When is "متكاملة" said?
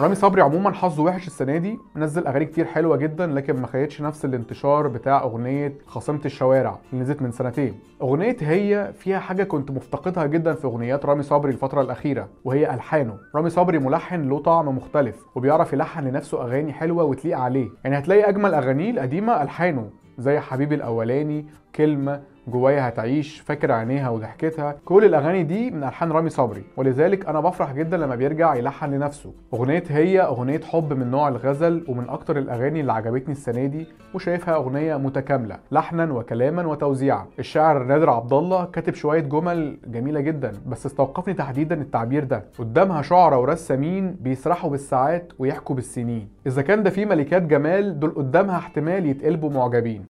34.96-35.56